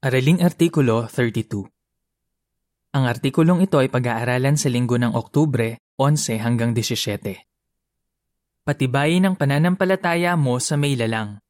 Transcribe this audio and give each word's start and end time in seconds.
Araling 0.00 0.40
Artikulo 0.40 1.04
32 1.12 1.68
Ang 2.96 3.04
artikulong 3.04 3.60
ito 3.60 3.76
ay 3.76 3.92
pag-aaralan 3.92 4.56
sa 4.56 4.72
linggo 4.72 4.96
ng 4.96 5.12
Oktubre 5.12 5.76
11 6.00 6.40
hanggang 6.40 6.72
17. 6.72 8.64
Patibayin 8.64 9.28
ang 9.28 9.36
pananampalataya 9.36 10.40
mo 10.40 10.56
sa 10.56 10.80
may 10.80 10.96
lalang. 10.96 11.44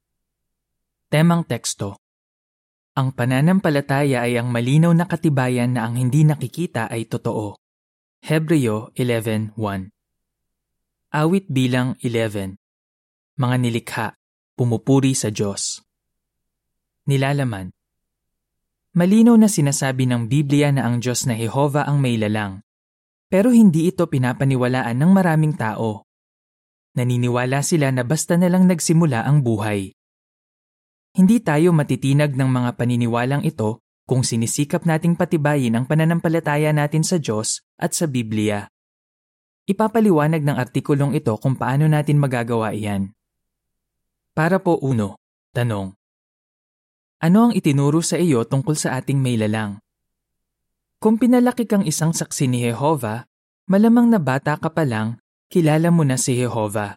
Temang 1.07 1.47
teksto 1.47 2.03
Ang 2.99 3.15
pananampalataya 3.15 4.27
ay 4.27 4.35
ang 4.35 4.51
malinaw 4.51 4.99
na 4.99 5.07
katibayan 5.07 5.79
na 5.79 5.87
ang 5.87 5.95
hindi 5.95 6.27
nakikita 6.27 6.91
ay 6.91 7.07
totoo. 7.07 7.55
Hebreo 8.19 8.91
11.1 8.99 9.55
Awit 11.15 11.47
bilang 11.47 11.95
11 12.03 12.59
Mga 13.39 13.57
nilikha, 13.63 14.19
pumupuri 14.59 15.15
sa 15.15 15.31
Diyos. 15.31 15.87
Nilalaman 17.07 17.79
Malinaw 18.91 19.39
na 19.39 19.47
sinasabi 19.47 20.11
ng 20.11 20.27
Biblia 20.27 20.75
na 20.75 20.83
ang 20.83 20.99
Diyos 20.99 21.23
na 21.23 21.39
Jehova 21.39 21.87
ang 21.87 22.03
may 22.03 22.19
lalang. 22.19 22.67
Pero 23.31 23.55
hindi 23.55 23.87
ito 23.87 24.11
pinapaniwalaan 24.11 24.99
ng 24.99 25.11
maraming 25.15 25.55
tao. 25.55 26.11
Naniniwala 26.99 27.63
sila 27.63 27.95
na 27.95 28.03
basta 28.03 28.35
na 28.35 28.51
lang 28.51 28.67
nagsimula 28.67 29.23
ang 29.23 29.47
buhay. 29.47 29.95
Hindi 31.15 31.39
tayo 31.39 31.71
matitinag 31.71 32.35
ng 32.35 32.51
mga 32.51 32.71
paniniwalang 32.75 33.47
ito 33.47 33.87
kung 34.11 34.27
sinisikap 34.27 34.83
nating 34.83 35.15
patibayin 35.15 35.79
ang 35.79 35.87
pananampalataya 35.87 36.75
natin 36.75 37.07
sa 37.07 37.23
Diyos 37.23 37.63
at 37.79 37.95
sa 37.95 38.11
Biblia. 38.11 38.67
Ipapaliwanag 39.71 40.43
ng 40.43 40.59
artikulong 40.59 41.15
ito 41.15 41.39
kung 41.39 41.55
paano 41.55 41.87
natin 41.87 42.19
magagawa 42.19 42.75
iyan. 42.75 43.15
Para 44.35 44.59
po 44.59 44.83
uno, 44.83 45.15
tanong. 45.55 46.00
Ano 47.21 47.45
ang 47.45 47.53
itinuro 47.53 48.01
sa 48.01 48.17
iyo 48.17 48.49
tungkol 48.49 48.73
sa 48.81 48.97
ating 48.97 49.21
may 49.21 49.37
lalang? 49.37 49.77
Kung 50.97 51.21
pinalaki 51.21 51.69
kang 51.69 51.85
isang 51.85 52.17
saksi 52.17 52.49
ni 52.49 52.65
Jehova, 52.65 53.29
malamang 53.69 54.09
na 54.09 54.17
bata 54.17 54.57
ka 54.57 54.73
pa 54.73 54.89
lang, 54.89 55.21
kilala 55.53 55.93
mo 55.93 56.01
na 56.01 56.17
si 56.17 56.41
Jehova. 56.41 56.97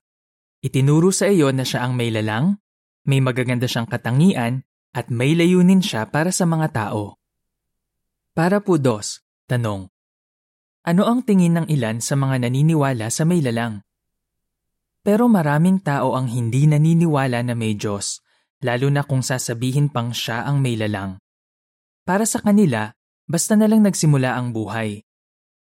Itinuro 0.63 1.11
sa 1.11 1.27
iyo 1.27 1.51
na 1.51 1.67
siya 1.67 1.83
ang 1.83 1.99
may 1.99 2.07
lalang, 2.07 2.55
may 3.03 3.19
magaganda 3.19 3.67
siyang 3.67 3.83
katangian, 3.83 4.63
at 4.95 5.11
may 5.11 5.35
layunin 5.35 5.83
siya 5.83 6.07
para 6.07 6.31
sa 6.31 6.47
mga 6.47 6.71
tao. 6.71 7.19
Para 8.31 8.63
po 8.63 8.79
dos, 8.79 9.19
tanong. 9.51 9.91
Ano 10.87 11.03
ang 11.03 11.27
tingin 11.27 11.59
ng 11.59 11.67
ilan 11.67 11.99
sa 11.99 12.15
mga 12.15 12.47
naniniwala 12.47 13.11
sa 13.11 13.27
may 13.27 13.43
lalang? 13.43 13.83
Pero 15.03 15.27
maraming 15.27 15.83
tao 15.83 16.15
ang 16.15 16.31
hindi 16.31 16.63
naniniwala 16.63 17.43
na 17.43 17.59
may 17.59 17.75
Diyos 17.75 18.22
lalo 18.63 18.87
na 18.89 19.03
kung 19.03 19.21
sasabihin 19.21 19.91
pang 19.91 20.15
siya 20.15 20.47
ang 20.47 20.63
may 20.63 20.79
lalang. 20.79 21.19
Para 22.07 22.23
sa 22.23 22.39
kanila, 22.39 22.95
basta 23.27 23.55
na 23.55 23.67
lang 23.67 23.83
nagsimula 23.83 24.35
ang 24.35 24.51
buhay. 24.51 25.03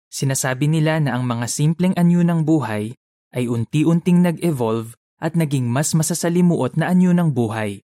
Sinasabi 0.08 0.70
nila 0.70 1.02
na 1.02 1.18
ang 1.18 1.26
mga 1.26 1.50
simpleng 1.50 1.92
anyo 1.98 2.22
ng 2.22 2.46
buhay 2.46 2.94
ay 3.34 3.44
unti-unting 3.50 4.22
nag-evolve 4.22 4.94
at 5.18 5.34
naging 5.34 5.66
mas 5.66 5.90
masasalimuot 5.92 6.78
na 6.78 6.88
anyo 6.92 7.10
ng 7.10 7.34
buhay. 7.34 7.82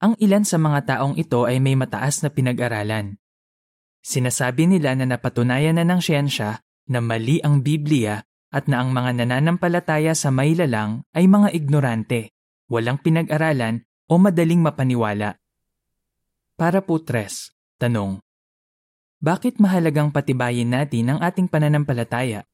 Ang 0.00 0.16
ilan 0.16 0.46
sa 0.48 0.56
mga 0.56 0.86
taong 0.86 1.18
ito 1.20 1.44
ay 1.44 1.60
may 1.60 1.76
mataas 1.76 2.24
na 2.24 2.32
pinag-aralan. 2.32 3.20
Sinasabi 4.00 4.64
nila 4.64 4.96
na 4.96 5.04
napatunayan 5.04 5.76
na 5.76 5.84
ng 5.84 6.00
siyensya 6.00 6.64
na 6.88 7.04
mali 7.04 7.42
ang 7.44 7.60
Biblia 7.60 8.24
at 8.48 8.64
na 8.64 8.80
ang 8.80 8.96
mga 8.96 9.20
nananampalataya 9.20 10.16
sa 10.16 10.32
may 10.32 10.56
lalang 10.56 11.04
ay 11.12 11.28
mga 11.28 11.52
ignorante 11.52 12.32
walang 12.70 13.02
pinag-aralan 13.02 13.82
o 14.06 14.16
madaling 14.16 14.62
mapaniwala. 14.62 15.36
Para 16.54 16.78
po 16.78 17.02
tres, 17.02 17.50
tanong. 17.82 18.22
Bakit 19.20 19.58
mahalagang 19.58 20.14
patibayin 20.14 20.72
natin 20.72 21.12
ang 21.12 21.18
ating 21.20 21.50
pananampalataya? 21.50 22.46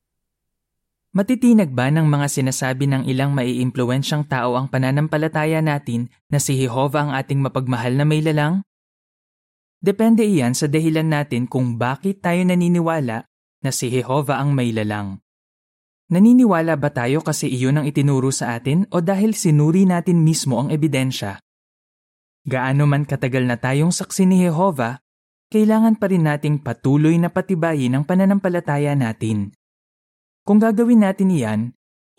Matitinag 1.16 1.72
ba 1.72 1.88
ng 1.88 2.04
mga 2.04 2.26
sinasabi 2.28 2.90
ng 2.90 3.08
ilang 3.08 3.32
maiimpluwensyang 3.32 4.28
tao 4.28 4.52
ang 4.58 4.68
pananampalataya 4.68 5.64
natin 5.64 6.12
na 6.28 6.36
si 6.36 6.60
Jehova 6.60 7.08
ang 7.08 7.12
ating 7.16 7.40
mapagmahal 7.40 7.96
na 7.96 8.04
may 8.04 8.20
lalang? 8.20 8.66
Depende 9.80 10.26
iyan 10.28 10.52
sa 10.52 10.68
dahilan 10.68 11.06
natin 11.06 11.48
kung 11.48 11.80
bakit 11.80 12.20
tayo 12.20 12.42
naniniwala 12.44 13.28
na 13.64 13.70
si 13.72 13.88
Jehova 13.88 14.40
ang 14.40 14.52
may 14.52 14.72
lalang. 14.72 15.22
Naniniwala 16.06 16.78
ba 16.78 16.94
tayo 16.94 17.18
kasi 17.18 17.50
iyon 17.50 17.82
ang 17.82 17.86
itinuro 17.90 18.30
sa 18.30 18.54
atin 18.54 18.86
o 18.94 19.02
dahil 19.02 19.34
sinuri 19.34 19.82
natin 19.82 20.22
mismo 20.22 20.62
ang 20.62 20.70
ebidensya? 20.70 21.42
Gaano 22.46 22.86
man 22.86 23.02
katagal 23.02 23.42
na 23.42 23.58
tayong 23.58 23.90
saksi 23.90 24.22
ni 24.22 24.46
Jehova, 24.46 25.02
kailangan 25.50 25.98
pa 25.98 26.06
rin 26.06 26.30
nating 26.30 26.62
patuloy 26.62 27.18
na 27.18 27.26
patibayin 27.26 27.98
ang 27.98 28.04
pananampalataya 28.06 28.94
natin. 28.94 29.50
Kung 30.46 30.62
gagawin 30.62 31.02
natin 31.02 31.34
iyan, 31.34 31.60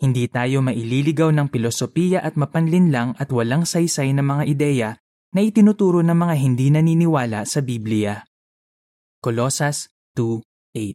hindi 0.04 0.28
tayo 0.28 0.60
maililigaw 0.60 1.32
ng 1.32 1.48
pilosopiya 1.48 2.20
at 2.20 2.36
mapanlinlang 2.36 3.16
at 3.16 3.32
walang 3.32 3.64
saysay 3.64 4.12
na 4.12 4.20
mga 4.20 4.44
ideya 4.44 4.90
na 5.32 5.40
itinuturo 5.40 6.04
ng 6.04 6.14
mga 6.14 6.34
hindi 6.36 6.68
naniniwala 6.68 7.48
sa 7.48 7.64
Biblia. 7.64 8.20
Kolosas 9.18 9.88
2.8 10.12 10.92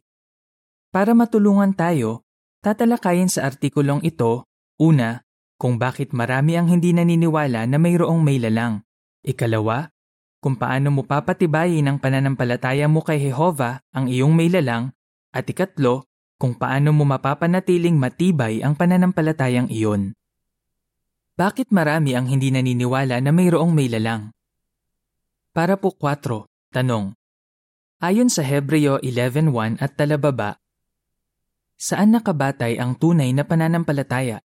Para 0.94 1.12
matulungan 1.12 1.74
tayo, 1.76 2.23
Tatalakayin 2.64 3.28
sa 3.28 3.44
artikulong 3.44 4.00
ito, 4.00 4.48
una, 4.80 5.20
kung 5.60 5.76
bakit 5.76 6.16
marami 6.16 6.56
ang 6.56 6.72
hindi 6.72 6.96
naniniwala 6.96 7.68
na 7.68 7.76
mayroong 7.76 8.24
may 8.24 8.40
lalang. 8.40 8.80
Ikalawa, 9.20 9.92
kung 10.40 10.56
paano 10.56 10.88
mo 10.88 11.04
papatibayin 11.04 11.84
ang 11.84 12.00
pananampalataya 12.00 12.88
mo 12.88 13.04
kay 13.04 13.20
Jehova 13.20 13.84
ang 13.92 14.08
iyong 14.08 14.32
may 14.32 14.48
lalang. 14.48 14.96
At 15.28 15.44
ikatlo, 15.44 16.08
kung 16.40 16.56
paano 16.56 16.96
mo 16.96 17.04
mapapanatiling 17.04 18.00
matibay 18.00 18.64
ang 18.64 18.72
pananampalatayang 18.80 19.68
iyon. 19.68 20.16
Bakit 21.36 21.68
marami 21.68 22.16
ang 22.16 22.32
hindi 22.32 22.48
naniniwala 22.48 23.20
na 23.20 23.28
mayroong 23.28 23.76
may 23.76 23.92
lalang? 23.92 24.32
Para 25.52 25.76
po 25.76 25.92
4, 25.92 26.48
tanong. 26.72 27.12
Ayon 28.00 28.32
sa 28.32 28.40
Hebreo 28.40 29.04
11.1 29.04 29.84
at 29.84 30.00
talababa, 30.00 30.63
Saan 31.74 32.14
nakabatay 32.14 32.78
ang 32.78 32.94
tunay 32.94 33.34
na 33.34 33.42
pananampalataya? 33.42 34.38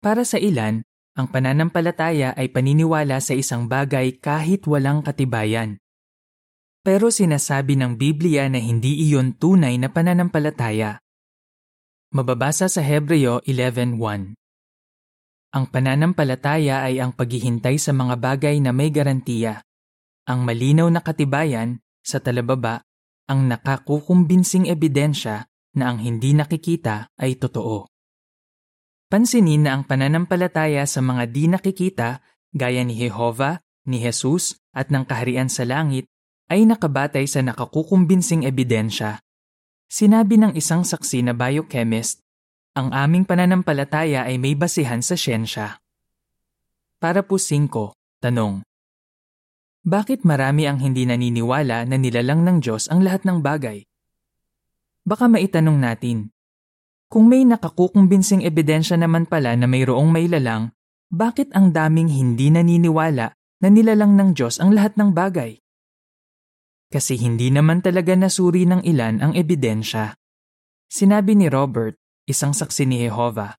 Para 0.00 0.24
sa 0.24 0.40
ilan, 0.40 0.84
ang 1.14 1.30
pananampalataya 1.30 2.34
ay 2.34 2.50
paniniwala 2.50 3.22
sa 3.22 3.38
isang 3.38 3.70
bagay 3.70 4.18
kahit 4.18 4.66
walang 4.66 5.00
katibayan. 5.00 5.78
Pero 6.84 7.08
sinasabi 7.08 7.78
ng 7.80 7.96
Biblia 7.96 8.50
na 8.50 8.60
hindi 8.60 9.08
iyon 9.08 9.38
tunay 9.38 9.78
na 9.80 9.88
pananampalataya. 9.88 11.00
Mababasa 12.12 12.68
sa 12.68 12.82
Hebreo 12.84 13.40
11.1 13.46 14.36
Ang 15.54 15.64
pananampalataya 15.70 16.84
ay 16.84 17.00
ang 17.00 17.16
paghihintay 17.16 17.78
sa 17.78 17.94
mga 17.96 18.20
bagay 18.20 18.60
na 18.60 18.74
may 18.74 18.92
garantiya. 18.92 19.64
Ang 20.28 20.44
malinaw 20.44 20.90
na 20.90 21.00
katibayan, 21.00 21.80
sa 22.04 22.20
talababa, 22.20 22.84
ang 23.30 23.48
nakakukumbinsing 23.48 24.68
ebidensya 24.68 25.48
na 25.74 25.92
ang 25.92 25.98
hindi 26.00 26.32
nakikita 26.32 27.12
ay 27.18 27.38
totoo. 27.38 27.90
Pansinin 29.10 29.68
na 29.68 29.78
ang 29.78 29.86
pananampalataya 29.86 30.82
sa 30.88 30.98
mga 30.98 31.30
di 31.30 31.46
nakikita 31.46 32.24
gaya 32.54 32.82
ni 32.82 32.98
Jehova, 32.98 33.62
ni 33.86 34.00
Jesus 34.00 34.58
at 34.72 34.88
ng 34.88 35.04
kaharian 35.04 35.50
sa 35.50 35.66
langit 35.66 36.08
ay 36.48 36.64
nakabatay 36.64 37.26
sa 37.26 37.42
nakakukumbinsing 37.42 38.46
ebidensya. 38.46 39.20
Sinabi 39.90 40.40
ng 40.40 40.52
isang 40.56 40.82
saksi 40.82 41.26
na 41.26 41.32
biochemist, 41.36 42.24
ang 42.74 42.90
aming 42.90 43.22
pananampalataya 43.22 44.26
ay 44.26 44.34
may 44.34 44.58
basihan 44.58 44.98
sa 44.98 45.14
siyensya. 45.14 45.78
Para 46.98 47.22
po 47.22 47.38
5, 47.38 47.70
tanong. 48.18 48.66
Bakit 49.84 50.24
marami 50.24 50.64
ang 50.64 50.80
hindi 50.80 51.04
naniniwala 51.04 51.84
na 51.84 51.96
nilalang 52.00 52.40
ng 52.42 52.56
Diyos 52.64 52.88
ang 52.88 53.04
lahat 53.04 53.28
ng 53.28 53.44
bagay? 53.44 53.84
Baka 55.04 55.28
maitanong 55.28 55.76
natin, 55.76 56.32
kung 57.12 57.28
may 57.28 57.44
nakakukumbinsing 57.44 58.40
ebidensya 58.40 58.96
naman 58.96 59.28
pala 59.28 59.52
na 59.54 59.68
mayroong 59.68 60.08
may 60.08 60.26
lalang, 60.26 60.72
bakit 61.12 61.52
ang 61.52 61.70
daming 61.70 62.08
hindi 62.08 62.48
naniniwala 62.48 63.36
na 63.36 63.68
nilalang 63.68 64.16
ng 64.16 64.32
Diyos 64.32 64.58
ang 64.58 64.72
lahat 64.72 64.96
ng 64.96 65.12
bagay? 65.12 65.60
Kasi 66.88 67.20
hindi 67.20 67.52
naman 67.52 67.84
talaga 67.84 68.16
nasuri 68.16 68.64
ng 68.64 68.82
ilan 68.82 69.20
ang 69.20 69.32
ebidensya. 69.36 70.16
Sinabi 70.88 71.36
ni 71.36 71.52
Robert, 71.52 71.94
isang 72.24 72.56
saksi 72.56 72.88
ni 72.88 73.04
Jehova, 73.04 73.54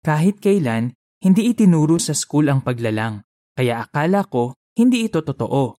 kahit 0.00 0.40
kailan, 0.40 0.96
hindi 1.20 1.52
itinuro 1.52 2.00
sa 2.00 2.16
school 2.16 2.48
ang 2.48 2.64
paglalang, 2.64 3.20
kaya 3.52 3.84
akala 3.84 4.24
ko 4.24 4.56
hindi 4.72 5.04
ito 5.04 5.20
totoo. 5.20 5.76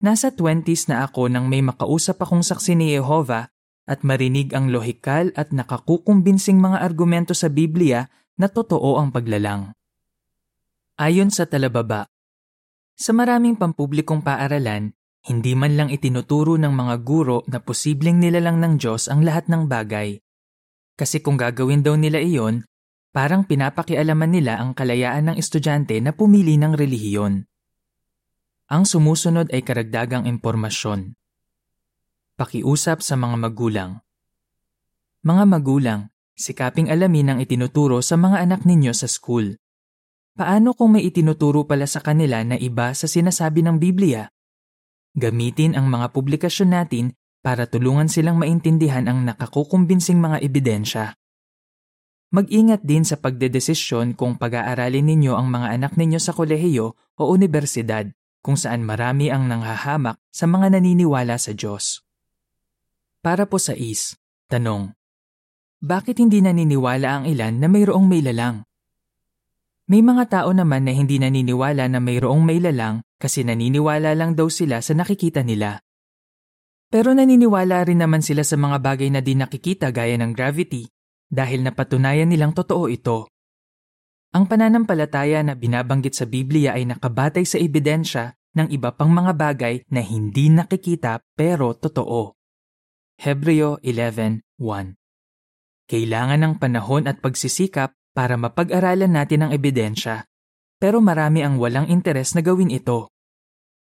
Nasa 0.00 0.32
20s 0.32 0.88
na 0.88 1.04
ako 1.04 1.28
nang 1.28 1.52
may 1.52 1.60
makausap 1.60 2.24
akong 2.24 2.40
saksi 2.40 2.72
ni 2.72 2.96
Jehova 2.96 3.52
at 3.92 4.00
marinig 4.00 4.56
ang 4.56 4.72
lohikal 4.72 5.28
at 5.36 5.52
nakakukumbinsing 5.52 6.56
mga 6.56 6.80
argumento 6.80 7.36
sa 7.36 7.52
Biblia 7.52 8.08
na 8.40 8.48
totoo 8.48 8.96
ang 8.96 9.12
paglalang. 9.12 9.76
Ayon 10.96 11.28
sa 11.28 11.44
talababa, 11.44 12.08
Sa 12.96 13.12
maraming 13.12 13.60
pampublikong 13.60 14.24
paaralan, 14.24 14.96
hindi 15.28 15.52
man 15.52 15.76
lang 15.76 15.88
itinuturo 15.92 16.56
ng 16.56 16.72
mga 16.72 16.94
guro 17.04 17.44
na 17.46 17.60
posibleng 17.60 18.16
nilalang 18.16 18.58
ng 18.58 18.74
Diyos 18.80 19.12
ang 19.12 19.20
lahat 19.20 19.52
ng 19.52 19.68
bagay. 19.68 20.18
Kasi 20.96 21.20
kung 21.20 21.36
gagawin 21.36 21.84
daw 21.84 21.94
nila 21.94 22.18
iyon, 22.18 22.64
parang 23.12 23.44
pinapakialaman 23.44 24.32
nila 24.32 24.56
ang 24.58 24.72
kalayaan 24.72 25.32
ng 25.32 25.36
estudyante 25.36 26.00
na 26.00 26.16
pumili 26.16 26.56
ng 26.56 26.72
relihiyon. 26.72 27.44
Ang 28.72 28.82
sumusunod 28.88 29.52
ay 29.52 29.60
karagdagang 29.60 30.24
impormasyon. 30.24 31.12
Pakiusap 32.42 33.06
sa 33.06 33.14
mga 33.14 33.38
magulang. 33.38 34.02
Mga 35.22 35.44
magulang, 35.46 36.10
sikaping 36.34 36.90
alamin 36.90 37.30
ang 37.30 37.38
itinuturo 37.38 38.02
sa 38.02 38.18
mga 38.18 38.42
anak 38.42 38.66
ninyo 38.66 38.90
sa 38.90 39.06
school. 39.06 39.54
Paano 40.34 40.74
kung 40.74 40.98
may 40.98 41.06
itinuturo 41.06 41.62
pala 41.70 41.86
sa 41.86 42.02
kanila 42.02 42.42
na 42.42 42.58
iba 42.58 42.98
sa 42.98 43.06
sinasabi 43.06 43.62
ng 43.62 43.78
Biblia? 43.78 44.26
Gamitin 45.14 45.78
ang 45.78 45.86
mga 45.86 46.10
publikasyon 46.10 46.74
natin 46.74 47.14
para 47.46 47.70
tulungan 47.70 48.10
silang 48.10 48.42
maintindihan 48.42 49.06
ang 49.06 49.22
nakakukumbinsing 49.22 50.18
mga 50.18 50.42
ebidensya. 50.42 51.14
Mag-ingat 52.34 52.82
din 52.82 53.06
sa 53.06 53.22
pagdedesisyon 53.22 54.18
kung 54.18 54.34
pag-aaralin 54.34 55.06
ninyo 55.14 55.38
ang 55.38 55.46
mga 55.46 55.78
anak 55.78 55.94
ninyo 55.94 56.18
sa 56.18 56.34
kolehiyo 56.34 56.98
o 56.98 57.22
unibersidad 57.22 58.10
kung 58.42 58.58
saan 58.58 58.82
marami 58.82 59.30
ang 59.30 59.46
nanghahamak 59.46 60.18
sa 60.34 60.50
mga 60.50 60.74
naniniwala 60.74 61.38
sa 61.38 61.54
Diyos. 61.54 62.02
Para 63.22 63.46
po 63.46 63.62
sa 63.62 63.70
is, 63.78 64.18
tanong, 64.50 64.98
bakit 65.78 66.18
hindi 66.18 66.42
naniniwala 66.42 67.22
ang 67.22 67.24
ilan 67.30 67.54
na 67.54 67.70
mayroong 67.70 68.02
may 68.02 68.18
lalang? 68.18 68.66
May 69.86 70.02
mga 70.02 70.26
tao 70.26 70.50
naman 70.50 70.82
na 70.82 70.90
hindi 70.90 71.22
naniniwala 71.22 71.86
na 71.86 72.02
mayroong 72.02 72.42
may 72.42 72.58
lalang 72.58 72.98
kasi 73.22 73.46
naniniwala 73.46 74.18
lang 74.18 74.34
daw 74.34 74.50
sila 74.50 74.82
sa 74.82 74.98
nakikita 74.98 75.46
nila. 75.46 75.78
Pero 76.90 77.14
naniniwala 77.14 77.86
rin 77.86 78.02
naman 78.02 78.26
sila 78.26 78.42
sa 78.42 78.58
mga 78.58 78.82
bagay 78.82 79.14
na 79.14 79.22
di 79.22 79.38
nakikita 79.38 79.94
gaya 79.94 80.18
ng 80.18 80.34
gravity 80.34 80.90
dahil 81.30 81.62
napatunayan 81.62 82.26
nilang 82.26 82.50
totoo 82.50 82.90
ito. 82.90 83.30
Ang 84.34 84.50
pananampalataya 84.50 85.46
na 85.46 85.54
binabanggit 85.54 86.18
sa 86.18 86.26
Biblia 86.26 86.74
ay 86.74 86.90
nakabatay 86.90 87.46
sa 87.46 87.62
ebidensya 87.62 88.34
ng 88.58 88.66
iba 88.74 88.90
pang 88.90 89.14
mga 89.14 89.30
bagay 89.30 89.86
na 89.94 90.02
hindi 90.02 90.50
nakikita 90.50 91.22
pero 91.38 91.78
totoo. 91.78 92.41
Hebreo 93.22 93.78
11.1 93.86 94.42
Kailangan 95.86 96.40
ng 96.42 96.54
panahon 96.58 97.06
at 97.06 97.22
pagsisikap 97.22 97.94
para 98.10 98.34
mapag-aralan 98.34 99.14
natin 99.14 99.46
ang 99.46 99.54
ebidensya, 99.54 100.26
pero 100.82 100.98
marami 100.98 101.46
ang 101.46 101.54
walang 101.54 101.86
interes 101.86 102.34
na 102.34 102.42
gawin 102.42 102.74
ito. 102.74 103.14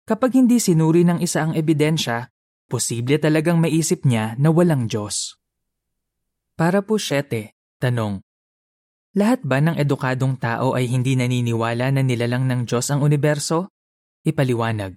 Kapag 0.04 0.36
hindi 0.36 0.60
sinuri 0.60 1.08
ng 1.08 1.24
isa 1.24 1.48
ang 1.48 1.56
ebidensya, 1.56 2.28
posible 2.68 3.16
talagang 3.16 3.56
maisip 3.56 4.04
niya 4.04 4.36
na 4.36 4.52
walang 4.52 4.84
Diyos. 4.84 5.40
Para 6.52 6.84
po 6.84 7.00
siyete, 7.00 7.56
tanong, 7.80 8.20
lahat 9.16 9.40
ba 9.48 9.64
ng 9.64 9.80
edukadong 9.80 10.36
tao 10.36 10.76
ay 10.76 10.92
hindi 10.92 11.16
naniniwala 11.16 11.88
na 11.88 12.04
nilalang 12.04 12.44
ng 12.52 12.68
Diyos 12.68 12.92
ang 12.92 13.00
universo? 13.00 13.72
Ipaliwanag. 14.28 14.92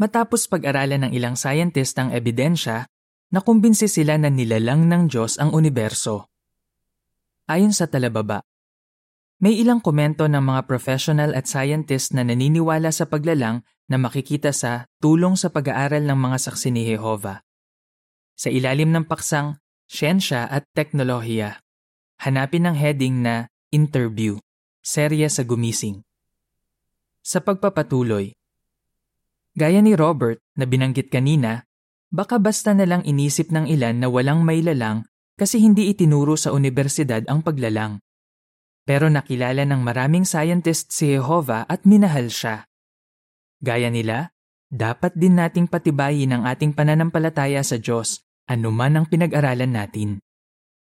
Matapos 0.00 0.48
pag-aralan 0.48 1.04
ng 1.04 1.12
ilang 1.12 1.36
scientist 1.36 1.92
ang 2.00 2.08
ebidensya, 2.16 2.88
nakumbinsi 3.32 3.88
sila 3.88 4.20
na 4.20 4.28
nilalang 4.28 4.86
ng 4.86 5.08
Diyos 5.08 5.40
ang 5.40 5.56
universo. 5.56 6.28
Ayon 7.48 7.72
sa 7.72 7.88
talababa, 7.88 8.44
may 9.42 9.58
ilang 9.58 9.82
komento 9.82 10.28
ng 10.30 10.38
mga 10.38 10.70
professional 10.70 11.34
at 11.34 11.50
scientist 11.50 12.14
na 12.14 12.22
naniniwala 12.22 12.94
sa 12.94 13.10
paglalang 13.10 13.66
na 13.90 13.98
makikita 13.98 14.54
sa 14.54 14.86
tulong 15.02 15.34
sa 15.34 15.50
pag-aaral 15.50 16.06
ng 16.06 16.14
mga 16.14 16.38
saksi 16.38 16.70
ni 16.70 16.86
Jehova. 16.86 17.42
Sa 18.38 18.52
ilalim 18.52 18.94
ng 18.94 19.10
paksang 19.10 19.58
Siyensya 19.90 20.46
at 20.46 20.70
Teknolohiya, 20.70 21.58
hanapin 22.22 22.70
ang 22.70 22.78
heading 22.78 23.26
na 23.26 23.50
Interview, 23.72 24.36
serya 24.84 25.32
sa 25.32 25.42
gumising. 25.42 26.04
Sa 27.24 27.40
pagpapatuloy, 27.40 28.36
Gaya 29.52 29.84
ni 29.84 29.92
Robert 29.92 30.40
na 30.56 30.64
binanggit 30.64 31.12
kanina, 31.12 31.68
baka 32.12 32.36
basta 32.36 32.76
na 32.76 32.84
lang 32.84 33.02
inisip 33.08 33.48
ng 33.48 33.66
ilan 33.66 33.96
na 33.98 34.12
walang 34.12 34.44
may 34.44 34.60
lalang 34.60 35.08
kasi 35.40 35.58
hindi 35.58 35.88
itinuro 35.88 36.36
sa 36.36 36.52
unibersidad 36.52 37.24
ang 37.26 37.40
paglalang. 37.40 37.98
Pero 38.84 39.08
nakilala 39.08 39.64
ng 39.64 39.80
maraming 39.80 40.28
scientist 40.28 40.92
si 40.92 41.16
Jehovah 41.16 41.64
at 41.64 41.88
minahal 41.88 42.28
siya. 42.28 42.68
Gaya 43.64 43.88
nila, 43.88 44.36
dapat 44.68 45.16
din 45.16 45.40
nating 45.40 45.72
patibayin 45.72 46.36
ang 46.36 46.44
ating 46.44 46.76
pananampalataya 46.76 47.64
sa 47.64 47.80
Diyos 47.80 48.20
anuman 48.52 49.00
ang 49.00 49.06
pinag-aralan 49.06 49.72
natin. 49.72 50.20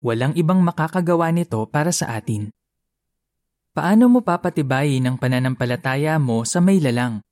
Walang 0.00 0.32
ibang 0.34 0.64
makakagawa 0.64 1.28
nito 1.30 1.60
para 1.68 1.92
sa 1.92 2.16
atin. 2.16 2.48
Paano 3.70 4.10
mo 4.10 4.24
papatibayin 4.24 5.06
ang 5.06 5.16
pananampalataya 5.20 6.18
mo 6.18 6.42
sa 6.42 6.58
may 6.58 6.80
lalang? 6.82 7.22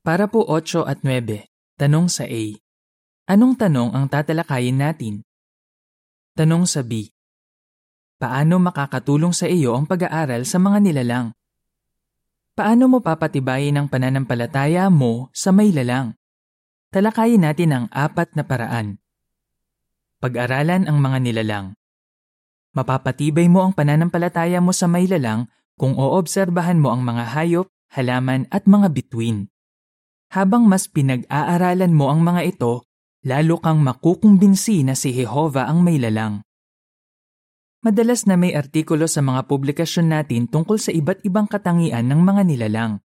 Para 0.00 0.26
po 0.26 0.42
8 0.48 0.88
at 0.88 1.04
9, 1.04 1.46
tanong 1.76 2.08
sa 2.08 2.24
A. 2.24 2.42
Anong 3.30 3.54
tanong 3.54 3.94
ang 3.94 4.10
tatalakayin 4.10 4.74
natin? 4.74 5.22
Tanong 6.34 6.66
sa 6.66 6.82
B. 6.82 7.14
Paano 8.18 8.58
makakatulong 8.58 9.30
sa 9.30 9.46
iyo 9.46 9.78
ang 9.78 9.86
pag-aaral 9.86 10.42
sa 10.42 10.58
mga 10.58 10.82
nilalang? 10.82 11.30
Paano 12.58 12.90
mo 12.90 12.98
papatibayin 12.98 13.78
ang 13.78 13.86
pananampalataya 13.86 14.90
mo 14.90 15.30
sa 15.30 15.54
may 15.54 15.70
lalang? 15.70 16.18
Talakayin 16.90 17.46
natin 17.46 17.70
ang 17.70 17.86
apat 17.94 18.34
na 18.34 18.42
paraan. 18.42 18.98
Pag-aralan 20.18 20.90
ang 20.90 20.98
mga 20.98 21.18
nilalang. 21.22 21.66
Mapapatibay 22.74 23.46
mo 23.46 23.62
ang 23.62 23.78
pananampalataya 23.78 24.58
mo 24.58 24.74
sa 24.74 24.90
may 24.90 25.06
lalang 25.06 25.46
kung 25.78 25.94
oobserbahan 25.94 26.82
mo 26.82 26.90
ang 26.90 27.06
mga 27.06 27.30
hayop, 27.30 27.70
halaman 27.94 28.50
at 28.50 28.66
mga 28.66 28.90
bituin. 28.90 29.46
Habang 30.34 30.66
mas 30.66 30.90
pinag-aaralan 30.90 31.94
mo 31.94 32.10
ang 32.10 32.26
mga 32.26 32.58
ito, 32.58 32.89
lalo 33.20 33.60
kang 33.60 33.84
makukumbinsi 33.84 34.80
na 34.80 34.96
si 34.96 35.12
Jehova 35.12 35.68
ang 35.68 35.84
may 35.84 36.00
lalang. 36.00 36.40
Madalas 37.80 38.28
na 38.28 38.36
may 38.36 38.52
artikulo 38.52 39.08
sa 39.08 39.24
mga 39.24 39.48
publikasyon 39.48 40.12
natin 40.12 40.44
tungkol 40.48 40.76
sa 40.76 40.92
iba't 40.92 41.24
ibang 41.24 41.48
katangian 41.48 42.04
ng 42.12 42.20
mga 42.20 42.42
nilalang. 42.44 43.00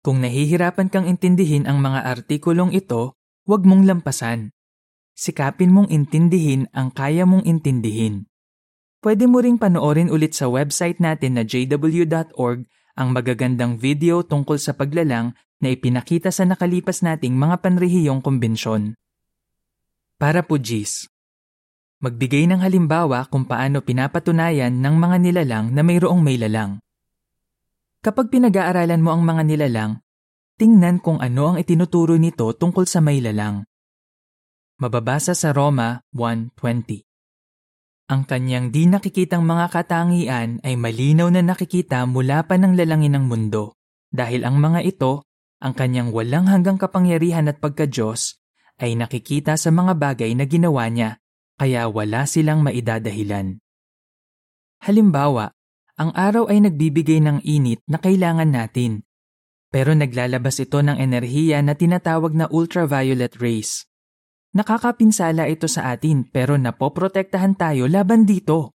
Kung 0.00 0.24
nahihirapan 0.24 0.88
kang 0.88 1.04
intindihin 1.04 1.68
ang 1.68 1.80
mga 1.84 2.00
artikulong 2.08 2.72
ito, 2.72 3.14
huwag 3.44 3.68
mong 3.68 3.84
lampasan. 3.84 4.50
Sikapin 5.12 5.68
mong 5.76 5.92
intindihin 5.92 6.72
ang 6.72 6.88
kaya 6.88 7.28
mong 7.28 7.44
intindihin. 7.44 8.24
Pwede 9.04 9.28
mo 9.28 9.44
ring 9.44 9.60
panoorin 9.60 10.08
ulit 10.08 10.32
sa 10.32 10.48
website 10.48 10.96
natin 10.96 11.36
na 11.36 11.44
jw.org 11.44 12.64
ang 12.96 13.08
magagandang 13.12 13.76
video 13.76 14.24
tungkol 14.24 14.56
sa 14.56 14.72
paglalang 14.72 15.36
na 15.60 15.68
ipinakita 15.68 16.32
sa 16.32 16.48
nakalipas 16.48 17.04
nating 17.04 17.36
mga 17.36 17.60
panrehiyong 17.60 18.24
kumbensyon. 18.24 18.96
Para 20.22 20.46
po 20.46 20.54
G's. 20.54 21.10
Magbigay 21.98 22.46
ng 22.46 22.62
halimbawa 22.62 23.26
kung 23.26 23.42
paano 23.42 23.82
pinapatunayan 23.82 24.70
ng 24.70 24.94
mga 24.94 25.16
nilalang 25.18 25.74
na 25.74 25.82
mayroong 25.82 26.22
may 26.22 26.38
lalang. 26.38 26.78
Kapag 28.06 28.30
pinag-aaralan 28.30 29.02
mo 29.02 29.18
ang 29.18 29.26
mga 29.26 29.42
nilalang, 29.42 29.98
tingnan 30.62 31.02
kung 31.02 31.18
ano 31.18 31.50
ang 31.50 31.58
itinuturo 31.58 32.14
nito 32.22 32.54
tungkol 32.54 32.86
sa 32.86 33.02
may 33.02 33.18
lalang. 33.18 33.66
Mababasa 34.78 35.34
sa 35.34 35.50
Roma 35.50 36.06
1.20 36.14 37.02
Ang 38.14 38.22
kanyang 38.22 38.70
di 38.70 38.86
nakikitang 38.86 39.42
mga 39.42 39.74
katangian 39.74 40.62
ay 40.62 40.78
malinaw 40.78 41.34
na 41.34 41.42
nakikita 41.42 42.06
mula 42.06 42.46
pa 42.46 42.62
ng 42.62 42.78
lalangin 42.78 43.18
ng 43.18 43.26
mundo 43.26 43.74
dahil 44.14 44.46
ang 44.46 44.62
mga 44.62 44.86
ito, 44.86 45.26
ang 45.58 45.74
kanyang 45.74 46.14
walang 46.14 46.46
hanggang 46.46 46.78
kapangyarihan 46.78 47.50
at 47.50 47.58
pagka-Diyos, 47.58 48.41
ay 48.80 48.96
nakikita 48.96 49.58
sa 49.60 49.68
mga 49.74 49.98
bagay 49.98 50.32
na 50.32 50.48
ginawa 50.48 50.88
niya 50.88 51.20
kaya 51.60 51.86
wala 51.86 52.24
silang 52.24 52.64
maidadahilan. 52.64 53.60
Halimbawa, 54.82 55.54
ang 55.94 56.10
araw 56.16 56.50
ay 56.50 56.64
nagbibigay 56.64 57.22
ng 57.22 57.38
init 57.46 57.84
na 57.86 58.02
kailangan 58.02 58.50
natin, 58.50 59.06
pero 59.70 59.94
naglalabas 59.94 60.58
ito 60.58 60.82
ng 60.82 60.98
enerhiya 60.98 61.62
na 61.62 61.78
tinatawag 61.78 62.34
na 62.34 62.50
ultraviolet 62.50 63.38
rays. 63.38 63.88
Nakakapinsala 64.52 65.48
ito 65.48 65.64
sa 65.64 65.94
atin 65.96 66.28
pero 66.28 66.60
napoprotektahan 66.60 67.56
tayo 67.56 67.88
laban 67.88 68.28
dito. 68.28 68.76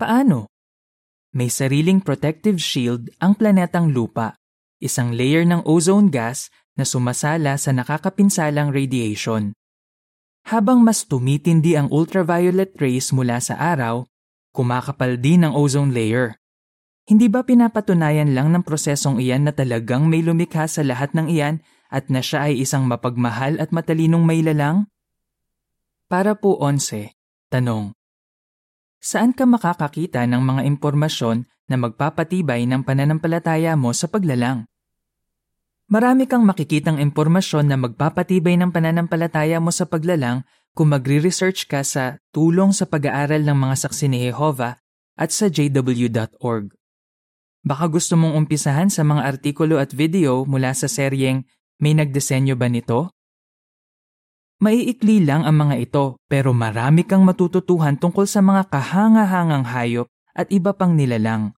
Paano? 0.00 0.48
May 1.36 1.52
sariling 1.52 2.00
protective 2.00 2.56
shield 2.56 3.12
ang 3.20 3.36
planetang 3.36 3.92
lupa, 3.92 4.40
isang 4.80 5.12
layer 5.12 5.44
ng 5.44 5.60
ozone 5.68 6.08
gas 6.08 6.48
na 6.78 6.86
sumasala 6.86 7.58
sa 7.58 7.74
nakakapinsalang 7.74 8.70
radiation. 8.70 9.50
Habang 10.46 10.80
mas 10.80 11.04
tumitindi 11.04 11.74
ang 11.74 11.90
ultraviolet 11.90 12.72
rays 12.78 13.10
mula 13.10 13.42
sa 13.42 13.58
araw, 13.58 14.06
kumakapal 14.54 15.18
din 15.18 15.44
ang 15.44 15.58
ozone 15.58 15.90
layer. 15.90 16.38
Hindi 17.04 17.26
ba 17.26 17.42
pinapatunayan 17.42 18.32
lang 18.32 18.54
ng 18.54 18.62
prosesong 18.62 19.18
iyan 19.18 19.50
na 19.50 19.52
talagang 19.52 20.06
may 20.06 20.22
lumikha 20.22 20.70
sa 20.70 20.86
lahat 20.86 21.12
ng 21.12 21.26
iyan 21.28 21.60
at 21.90 22.08
na 22.08 22.22
siya 22.22 22.48
ay 22.48 22.62
isang 22.62 22.86
mapagmahal 22.86 23.58
at 23.58 23.74
matalinong 23.74 24.24
may 24.24 24.40
lalang? 24.40 24.86
Para 26.08 26.36
po 26.36 26.56
11, 26.60 27.12
tanong. 27.52 27.92
Saan 29.00 29.36
ka 29.36 29.44
makakakita 29.44 30.24
ng 30.24 30.40
mga 30.40 30.62
impormasyon 30.68 31.44
na 31.68 31.76
magpapatibay 31.76 32.64
ng 32.64 32.84
pananampalataya 32.84 33.76
mo 33.76 33.92
sa 33.92 34.08
paglalang? 34.08 34.64
Marami 35.88 36.28
kang 36.28 36.44
makikitang 36.44 37.00
impormasyon 37.00 37.64
na 37.64 37.80
magpapatibay 37.80 38.60
ng 38.60 38.68
pananampalataya 38.68 39.56
mo 39.56 39.72
sa 39.72 39.88
paglalang 39.88 40.44
kung 40.76 40.92
magre-research 40.92 41.64
ka 41.64 41.80
sa 41.80 42.20
Tulong 42.28 42.76
sa 42.76 42.84
Pag-aaral 42.84 43.40
ng 43.48 43.56
mga 43.56 43.88
Saksi 43.88 44.12
ni 44.12 44.28
Jehova 44.28 44.76
at 45.16 45.32
sa 45.32 45.48
jw.org. 45.48 46.76
Baka 47.64 47.84
gusto 47.88 48.20
mong 48.20 48.36
umpisahan 48.36 48.92
sa 48.92 49.00
mga 49.00 49.32
artikulo 49.32 49.80
at 49.80 49.96
video 49.96 50.44
mula 50.44 50.76
sa 50.76 50.92
seryeng 50.92 51.48
May 51.80 51.96
Nagdesenyo 51.96 52.52
Ba 52.52 52.68
Nito? 52.68 53.16
Maiikli 54.60 55.24
lang 55.24 55.48
ang 55.48 55.56
mga 55.56 55.88
ito 55.88 56.20
pero 56.28 56.52
marami 56.52 57.08
kang 57.08 57.24
matututuhan 57.24 57.96
tungkol 57.96 58.28
sa 58.28 58.44
mga 58.44 58.68
kahanga-hangang 58.68 59.64
hayop 59.64 60.06
at 60.36 60.52
iba 60.52 60.76
pang 60.76 60.92
nilalang. 60.92 61.56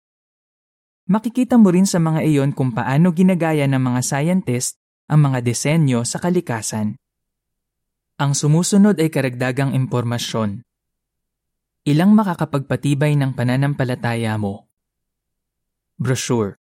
Makikita 1.09 1.57
mo 1.57 1.73
rin 1.73 1.89
sa 1.89 1.97
mga 1.97 2.21
iyon 2.21 2.53
kung 2.53 2.69
paano 2.69 3.09
ginagaya 3.09 3.65
ng 3.65 3.81
mga 3.81 4.01
scientist 4.05 4.77
ang 5.09 5.25
mga 5.25 5.41
disenyo 5.41 6.05
sa 6.05 6.21
kalikasan. 6.21 7.01
Ang 8.21 8.37
sumusunod 8.37 8.93
ay 9.01 9.09
karagdagang 9.09 9.73
impormasyon. 9.73 10.61
Ilang 11.89 12.13
makakapagpatibay 12.13 13.17
ng 13.17 13.33
pananampalataya 13.33 14.37
mo. 14.37 14.69
Brochure 15.97 16.61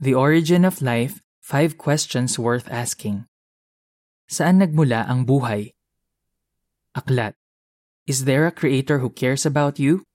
The 0.00 0.16
Origin 0.16 0.64
of 0.64 0.80
Life, 0.80 1.20
Five 1.44 1.76
Questions 1.76 2.40
Worth 2.40 2.64
Asking 2.72 3.28
Saan 4.24 4.64
nagmula 4.64 5.04
ang 5.04 5.28
buhay? 5.28 5.76
Aklat. 6.96 7.36
Is 8.08 8.24
there 8.24 8.48
a 8.48 8.56
creator 8.56 9.04
who 9.04 9.12
cares 9.12 9.44
about 9.44 9.76
you? 9.76 10.08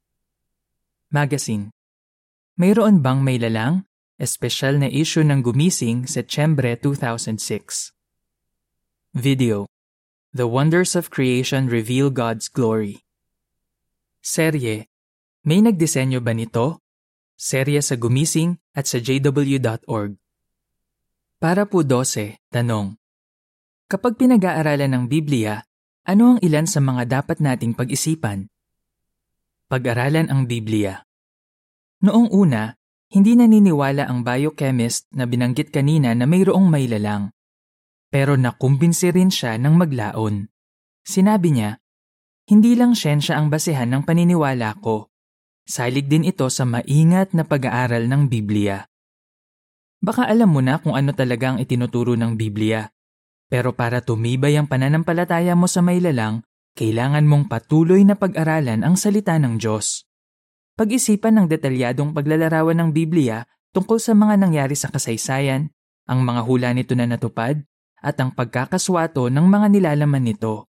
Magazine. 1.13 1.74
Mayroon 2.55 3.03
bang 3.03 3.19
may 3.19 3.35
lalang? 3.35 3.83
Espesyal 4.15 4.79
na 4.79 4.87
issue 4.87 5.27
ng 5.27 5.43
Gumising, 5.43 6.07
Setyembre 6.07 6.79
2006. 6.79 7.91
Video. 9.11 9.67
The 10.31 10.47
Wonders 10.47 10.95
of 10.95 11.11
Creation 11.11 11.67
Reveal 11.67 12.15
God's 12.15 12.47
Glory. 12.47 13.03
Serye. 14.23 14.87
May 15.43 15.59
nagdisenyo 15.67 16.23
ba 16.23 16.31
nito? 16.31 16.79
Serye 17.35 17.83
sa 17.83 17.99
Gumising 17.99 18.55
at 18.71 18.87
sa 18.87 19.03
jw.org. 19.03 20.15
Para 21.35 21.67
po 21.67 21.83
12, 21.83 22.39
tanong. 22.55 22.95
Kapag 23.91 24.15
pinag-aaralan 24.15 24.95
ng 24.95 25.03
Biblia, 25.11 25.59
ano 26.07 26.23
ang 26.31 26.39
ilan 26.39 26.71
sa 26.71 26.79
mga 26.79 27.19
dapat 27.19 27.43
nating 27.43 27.75
pag-isipan? 27.75 28.47
Pag-aralan 29.67 30.31
ang 30.31 30.47
Biblia. 30.47 31.03
Noong 32.05 32.29
una, 32.29 32.69
hindi 33.09 33.33
naniniwala 33.33 34.05
ang 34.05 34.21
biochemist 34.21 35.09
na 35.17 35.25
binanggit 35.25 35.73
kanina 35.73 36.13
na 36.13 36.29
mayroong 36.29 36.69
may 36.69 36.85
lalang. 36.85 37.33
Pero 38.13 38.37
nakumbinsi 38.37 39.09
rin 39.09 39.33
siya 39.33 39.57
ng 39.57 39.73
maglaon. 39.73 40.45
Sinabi 41.01 41.49
niya, 41.57 41.81
hindi 42.45 42.77
lang 42.77 42.93
siyensya 42.93 43.41
ang 43.41 43.49
basehan 43.49 43.89
ng 43.89 44.05
paniniwala 44.05 44.77
ko. 44.85 45.09
Salig 45.65 46.05
din 46.05 46.29
ito 46.29 46.45
sa 46.53 46.61
maingat 46.61 47.33
na 47.33 47.41
pag-aaral 47.41 48.05
ng 48.05 48.29
Biblia. 48.29 48.85
Baka 49.97 50.29
alam 50.29 50.53
mo 50.53 50.61
na 50.61 50.77
kung 50.77 50.93
ano 50.93 51.09
talaga 51.17 51.53
ang 51.53 51.57
itinuturo 51.57 52.13
ng 52.13 52.37
Biblia. 52.37 52.85
Pero 53.49 53.73
para 53.73 54.05
tumibay 54.05 54.53
ang 54.61 54.69
pananampalataya 54.69 55.57
mo 55.57 55.65
sa 55.65 55.81
may 55.81 55.97
lalang, 55.97 56.45
kailangan 56.77 57.25
mong 57.25 57.49
patuloy 57.49 58.05
na 58.05 58.13
pag-aralan 58.13 58.85
ang 58.85 58.93
salita 58.93 59.41
ng 59.41 59.57
Diyos. 59.57 60.05
Pag-isipan 60.75 61.39
ng 61.39 61.47
detalyadong 61.47 62.11
paglalarawan 62.11 62.75
ng 62.75 62.89
Biblia 62.91 63.47
tungkol 63.71 63.95
sa 63.95 64.11
mga 64.11 64.35
nangyari 64.35 64.75
sa 64.75 64.91
kasaysayan, 64.91 65.71
ang 66.03 66.19
mga 66.27 66.41
hula 66.43 66.69
nito 66.75 66.91
na 66.99 67.07
natupad, 67.07 67.63
at 68.03 68.19
ang 68.19 68.35
pagkakaswato 68.35 69.31
ng 69.31 69.45
mga 69.47 69.67
nilalaman 69.71 70.27
nito. 70.27 70.67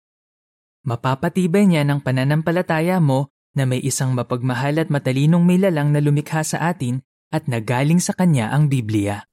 Mapapatibay 0.84 1.64
niya 1.64 1.88
ng 1.88 2.04
pananampalataya 2.04 3.00
mo 3.00 3.32
na 3.56 3.64
may 3.64 3.80
isang 3.80 4.12
mapagmahal 4.12 4.76
at 4.84 4.92
matalinong 4.92 5.48
may 5.48 5.56
lalang 5.56 5.96
na 5.96 6.04
lumikha 6.04 6.44
sa 6.44 6.68
atin 6.68 7.00
at 7.32 7.48
nagaling 7.48 8.04
sa 8.04 8.12
kanya 8.12 8.52
ang 8.52 8.68
Biblia. 8.68 9.24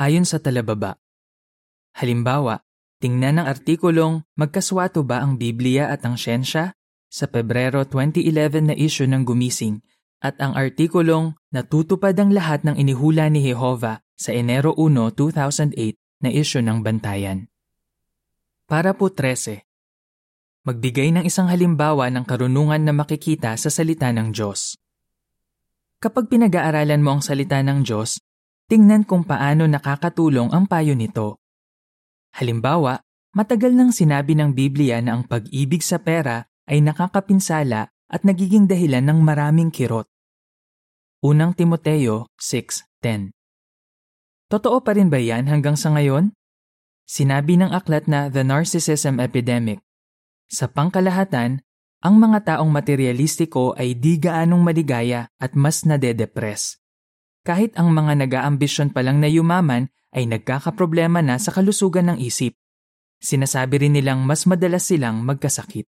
Ayon 0.00 0.24
sa 0.24 0.40
talababa, 0.40 0.96
Halimbawa, 1.92 2.64
tingnan 3.04 3.44
ang 3.44 3.46
artikulong 3.52 4.24
Magkaswato 4.32 5.04
ba 5.04 5.20
ang 5.20 5.36
Biblia 5.36 5.92
at 5.92 6.08
ang 6.08 6.16
Siyensya? 6.16 6.72
Sa 7.12 7.28
Pebrero 7.28 7.84
2011 7.84 8.72
na 8.72 8.74
issue 8.74 9.04
ng 9.04 9.28
Gumising 9.28 9.84
at 10.24 10.40
ang 10.40 10.56
artikulong 10.56 11.36
Natutupad 11.52 12.16
ang 12.16 12.32
lahat 12.32 12.64
ng 12.64 12.80
inihula 12.80 13.28
ni 13.28 13.44
Jehova 13.44 14.00
sa 14.16 14.32
Enero 14.32 14.72
1, 14.72 15.12
2008 15.12 16.24
na 16.24 16.32
issue 16.32 16.64
ng 16.64 16.80
Bantayan. 16.80 17.44
Para 18.64 18.96
po 18.96 19.12
13. 19.12 19.60
Magbigay 20.64 21.12
ng 21.12 21.28
isang 21.28 21.52
halimbawa 21.52 22.08
ng 22.08 22.24
karunungan 22.24 22.80
na 22.80 22.96
makikita 22.96 23.52
sa 23.60 23.68
salita 23.68 24.08
ng 24.16 24.32
Diyos. 24.32 24.80
Kapag 26.00 26.32
pinag-aaralan 26.32 27.04
mo 27.04 27.20
ang 27.20 27.22
salita 27.22 27.60
ng 27.60 27.84
Diyos, 27.84 28.16
tingnan 28.72 29.04
kung 29.04 29.28
paano 29.28 29.68
nakakatulong 29.68 30.56
ang 30.56 30.64
payo 30.64 30.96
nito. 30.96 31.36
Halimbawa, 32.32 32.96
matagal 33.36 33.76
nang 33.76 33.92
sinabi 33.92 34.32
ng 34.40 34.56
Biblia 34.56 35.04
na 35.04 35.20
ang 35.20 35.28
pag-ibig 35.28 35.84
sa 35.84 36.00
pera 36.00 36.48
ay 36.68 36.84
nakakapinsala 36.84 37.90
at 38.12 38.20
nagiging 38.22 38.68
dahilan 38.68 39.02
ng 39.08 39.18
maraming 39.24 39.72
kirot. 39.72 40.06
Unang 41.22 41.54
Timoteo 41.54 42.28
6.10 42.36 43.32
Totoo 44.52 44.84
pa 44.84 44.92
rin 44.92 45.08
ba 45.08 45.16
yan 45.16 45.48
hanggang 45.48 45.80
sa 45.80 45.94
ngayon? 45.94 46.36
Sinabi 47.08 47.56
ng 47.56 47.72
aklat 47.72 48.04
na 48.10 48.28
The 48.28 48.44
Narcissism 48.44 49.16
Epidemic. 49.22 49.80
Sa 50.52 50.68
pangkalahatan, 50.68 51.64
ang 52.02 52.14
mga 52.18 52.58
taong 52.58 52.68
materialistiko 52.68 53.78
ay 53.78 53.94
di 53.94 54.18
gaanong 54.18 54.60
maligaya 54.60 55.30
at 55.38 55.54
mas 55.54 55.86
nade-depress. 55.86 56.82
Kahit 57.46 57.78
ang 57.78 57.94
mga 57.94 58.26
nag-aambisyon 58.26 58.90
pa 58.90 59.06
lang 59.06 59.22
na 59.22 59.30
yumaman 59.30 59.88
ay 60.12 60.26
nagkakaproblema 60.28 61.24
na 61.24 61.38
sa 61.38 61.54
kalusugan 61.54 62.12
ng 62.12 62.18
isip. 62.18 62.58
Sinasabi 63.22 63.86
rin 63.86 63.94
nilang 63.94 64.26
mas 64.26 64.44
madalas 64.44 64.90
silang 64.90 65.22
magkasakit. 65.22 65.86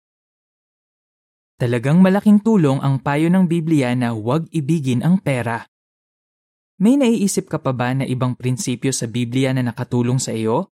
Talagang 1.63 2.03
malaking 2.03 2.43
tulong 2.43 2.83
ang 2.83 2.99
payo 2.99 3.31
ng 3.31 3.47
Biblia 3.47 3.95
na 3.95 4.11
huwag 4.11 4.51
ibigin 4.51 4.99
ang 5.07 5.23
pera. 5.23 5.71
May 6.83 6.99
naiisip 6.99 7.47
ka 7.47 7.63
pa 7.63 7.71
ba 7.71 7.95
na 7.95 8.03
ibang 8.03 8.35
prinsipyo 8.35 8.91
sa 8.91 9.07
Biblia 9.07 9.55
na 9.55 9.63
nakatulong 9.63 10.19
sa 10.19 10.35
iyo? 10.35 10.75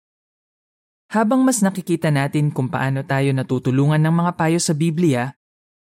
Habang 1.11 1.43
mas 1.43 1.59
nakikita 1.59 2.15
natin 2.15 2.55
kung 2.55 2.71
paano 2.71 3.03
tayo 3.03 3.35
natutulungan 3.35 3.99
ng 3.99 4.15
mga 4.15 4.33
payo 4.39 4.63
sa 4.63 4.79
Biblia, 4.79 5.35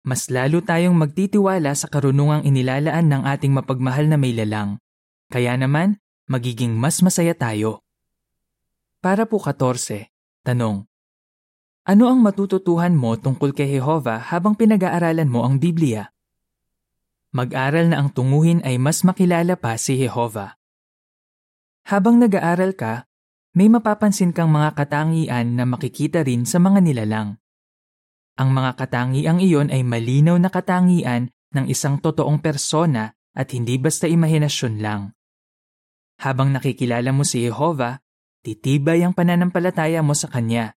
mas 0.08 0.32
lalo 0.32 0.64
tayong 0.64 0.96
magtitiwala 0.96 1.76
sa 1.76 1.92
karunungang 1.92 2.49
inilalaan 2.49 3.04
ng 3.04 3.28
ating 3.28 3.52
mapagmahal 3.52 4.08
na 4.08 4.16
may 4.16 4.32
lalang. 4.32 4.80
Kaya 5.28 5.52
naman, 5.61 6.00
magiging 6.32 6.73
mas 6.80 7.04
masaya 7.04 7.37
tayo. 7.37 7.84
Para 9.04 9.28
po 9.28 9.37
14, 9.37 10.08
tanong. 10.49 10.88
Ano 11.84 12.08
ang 12.08 12.24
matututuhan 12.24 12.96
mo 12.96 13.12
tungkol 13.20 13.52
kay 13.52 13.76
Jehova 13.76 14.16
habang 14.16 14.56
pinag-aaralan 14.56 15.28
mo 15.28 15.44
ang 15.44 15.60
Biblia? 15.60 16.08
Mag-aral 17.36 17.92
na 17.92 18.00
ang 18.00 18.08
tunguhin 18.08 18.64
ay 18.64 18.80
mas 18.80 19.04
makilala 19.04 19.52
pa 19.60 19.76
si 19.76 20.00
Jehova. 20.00 20.56
Habang 21.84 22.16
nag-aaral 22.24 22.72
ka, 22.72 23.04
may 23.52 23.68
mapapansin 23.68 24.32
kang 24.32 24.48
mga 24.48 24.72
katangian 24.72 25.60
na 25.60 25.68
makikita 25.68 26.24
rin 26.24 26.48
sa 26.48 26.56
mga 26.56 26.80
nilalang. 26.80 27.36
Ang 28.40 28.48
mga 28.56 28.80
katangiang 28.80 29.44
iyon 29.44 29.68
ay 29.68 29.84
malinaw 29.84 30.40
na 30.40 30.48
katangian 30.48 31.28
ng 31.52 31.68
isang 31.68 32.00
totoong 32.00 32.40
persona 32.40 33.12
at 33.36 33.52
hindi 33.52 33.76
basta 33.76 34.08
imahinasyon 34.08 34.80
lang. 34.80 35.12
Habang 36.16 36.48
nakikilala 36.48 37.12
mo 37.12 37.28
si 37.28 37.44
Jehova, 37.44 38.00
titibay 38.40 39.04
ang 39.04 39.12
pananampalataya 39.12 40.00
mo 40.00 40.16
sa 40.16 40.32
Kanya, 40.32 40.72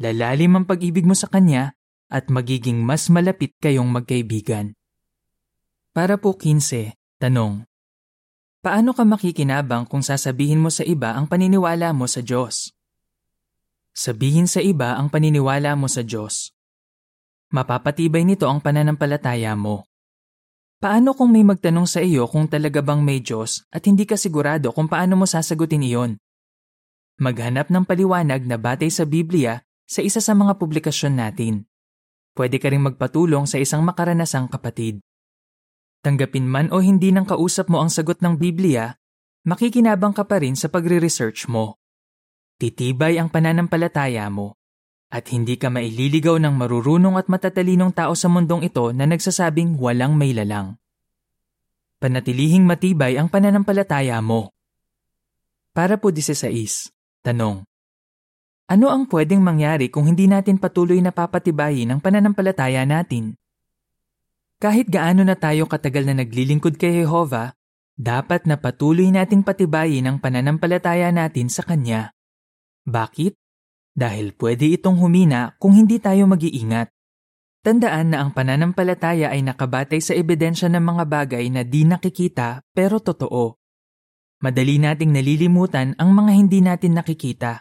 lalalim 0.00 0.56
ang 0.56 0.64
pag-ibig 0.64 1.04
mo 1.04 1.12
sa 1.12 1.28
Kanya, 1.28 1.76
at 2.08 2.32
magiging 2.32 2.80
mas 2.80 3.12
malapit 3.12 3.52
kayong 3.60 3.86
magkaibigan. 3.86 4.72
Para 5.92 6.16
po 6.16 6.32
15, 6.34 6.96
tanong. 7.20 7.68
Paano 8.64 8.96
ka 8.96 9.04
makikinabang 9.04 9.84
kung 9.84 10.00
sasabihin 10.00 10.60
mo 10.60 10.72
sa 10.72 10.82
iba 10.88 11.12
ang 11.14 11.28
paniniwala 11.28 11.92
mo 11.92 12.08
sa 12.08 12.24
Diyos? 12.24 12.72
Sabihin 13.92 14.48
sa 14.48 14.64
iba 14.64 14.96
ang 14.96 15.12
paniniwala 15.12 15.76
mo 15.76 15.86
sa 15.86 16.00
Diyos. 16.00 16.56
Mapapatibay 17.52 18.24
nito 18.24 18.48
ang 18.48 18.64
pananampalataya 18.64 19.52
mo. 19.52 19.84
Paano 20.80 21.12
kung 21.12 21.28
may 21.28 21.44
magtanong 21.44 21.84
sa 21.84 22.00
iyo 22.00 22.24
kung 22.24 22.48
talaga 22.48 22.80
bang 22.80 23.04
may 23.04 23.20
Diyos 23.20 23.68
at 23.68 23.84
hindi 23.84 24.08
ka 24.08 24.16
sigurado 24.16 24.72
kung 24.72 24.88
paano 24.88 25.20
mo 25.20 25.28
sasagutin 25.28 25.84
iyon? 25.84 26.16
Maghanap 27.20 27.68
ng 27.68 27.84
paliwanag 27.84 28.48
na 28.48 28.56
batay 28.56 28.88
sa 28.88 29.04
Biblia 29.04 29.60
sa 29.90 30.06
isa 30.06 30.22
sa 30.22 30.38
mga 30.38 30.54
publikasyon 30.54 31.18
natin. 31.18 31.66
Pwede 32.38 32.62
ka 32.62 32.70
ring 32.70 32.86
magpatulong 32.86 33.50
sa 33.50 33.58
isang 33.58 33.82
makaranasang 33.82 34.46
kapatid. 34.46 35.02
Tanggapin 36.06 36.46
man 36.46 36.70
o 36.70 36.78
hindi 36.78 37.10
ng 37.10 37.26
kausap 37.26 37.66
mo 37.66 37.82
ang 37.82 37.90
sagot 37.90 38.22
ng 38.22 38.38
Biblia, 38.38 38.94
makikinabang 39.42 40.14
ka 40.14 40.22
pa 40.22 40.38
rin 40.38 40.54
sa 40.54 40.70
pagre-research 40.70 41.50
mo. 41.50 41.82
Titibay 42.62 43.18
ang 43.18 43.26
pananampalataya 43.26 44.30
mo 44.30 44.60
at 45.10 45.26
hindi 45.34 45.58
ka 45.58 45.74
maililigaw 45.74 46.38
ng 46.38 46.54
marurunong 46.54 47.18
at 47.18 47.26
matatalinong 47.26 47.90
tao 47.90 48.14
sa 48.14 48.30
mundong 48.30 48.62
ito 48.62 48.94
na 48.94 49.10
nagsasabing 49.10 49.74
walang 49.74 50.14
may 50.14 50.30
lalang. 50.30 50.78
Panatilihing 51.98 52.62
matibay 52.64 53.18
ang 53.18 53.26
pananampalataya 53.26 54.22
mo. 54.22 54.54
Para 55.74 55.98
po 55.98 56.14
16, 56.14 56.46
tanong. 57.26 57.69
Ano 58.70 58.86
ang 58.86 59.10
pwedeng 59.10 59.42
mangyari 59.42 59.90
kung 59.90 60.06
hindi 60.06 60.30
natin 60.30 60.62
patuloy 60.62 61.02
na 61.02 61.10
papatibayin 61.10 61.90
ang 61.90 61.98
pananampalataya 61.98 62.86
natin? 62.86 63.34
Kahit 64.62 64.86
gaano 64.86 65.26
na 65.26 65.34
tayo 65.34 65.66
katagal 65.66 66.06
na 66.06 66.22
naglilingkod 66.22 66.78
kay 66.78 67.02
Jehovah, 67.02 67.58
dapat 67.98 68.46
na 68.46 68.54
patuloy 68.54 69.10
nating 69.10 69.42
patibayin 69.42 70.06
ang 70.06 70.22
pananampalataya 70.22 71.10
natin 71.10 71.50
sa 71.50 71.66
Kanya. 71.66 72.14
Bakit? 72.86 73.40
dahil 74.00 74.32
pwede 74.38 74.70
itong 74.78 74.96
humina 74.96 75.52
kung 75.58 75.74
hindi 75.74 75.98
tayo 75.98 76.24
mag-iingat. 76.30 76.88
Tandaan 77.60 78.16
na 78.16 78.24
ang 78.24 78.32
pananampalataya 78.32 79.28
ay 79.28 79.44
nakabatay 79.44 80.00
sa 80.00 80.16
ebidensya 80.16 80.72
ng 80.72 80.80
mga 80.80 81.04
bagay 81.04 81.44
na 81.52 81.60
di 81.60 81.84
nakikita 81.84 82.64
pero 82.72 83.04
totoo. 83.04 83.60
Madali 84.40 84.80
nating 84.80 85.12
nalilimutan 85.12 85.92
ang 86.00 86.16
mga 86.16 86.32
hindi 86.32 86.64
natin 86.64 86.96
nakikita. 86.96 87.60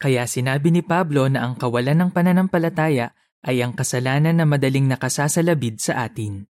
Kaya 0.00 0.24
sinabi 0.24 0.72
ni 0.72 0.80
Pablo 0.80 1.28
na 1.28 1.44
ang 1.44 1.60
kawalan 1.60 1.92
ng 1.92 2.10
pananampalataya 2.16 3.12
ay 3.44 3.60
ang 3.60 3.76
kasalanan 3.76 4.32
na 4.32 4.48
madaling 4.48 4.88
nakasasalabid 4.88 5.76
sa 5.76 6.08
atin. 6.08 6.48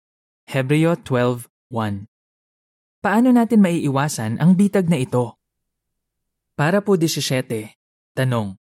Hebreo 0.48 0.96
12.1 0.96 2.08
Paano 3.04 3.28
natin 3.36 3.60
maiiwasan 3.60 4.40
ang 4.40 4.56
bitag 4.56 4.88
na 4.88 4.96
ito? 4.96 5.36
Para 6.56 6.80
po 6.80 6.96
17, 6.96 7.68
tanong. 8.16 8.56